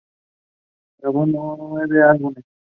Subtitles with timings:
[0.97, 2.43] Grabó nueve álbumes.